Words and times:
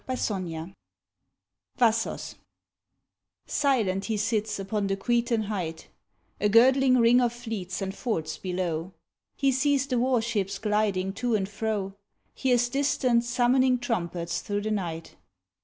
VASSOS 0.07 0.33
65 0.35 0.73
VASSOS 1.77 2.35
SILENT 3.45 4.05
he 4.05 4.17
sits 4.17 4.57
upon 4.57 4.87
the 4.87 4.97
Cretan 4.97 5.43
height, 5.43 5.89
A 6.39 6.49
girdling 6.49 6.97
ring 6.97 7.21
of 7.21 7.31
fleets 7.31 7.83
and 7.83 7.93
forts 7.93 8.39
below; 8.39 8.93
He 9.35 9.51
sees 9.51 9.85
the 9.85 9.99
war 9.99 10.19
ships 10.19 10.57
gliding 10.57 11.13
to 11.21 11.35
and 11.35 11.47
fro, 11.47 11.93
Hears 12.33 12.67
distant, 12.69 13.23
summoning 13.25 13.77
trumpets 13.77 14.41
through 14.41 14.61
the 14.61 14.71
night. 14.71 15.17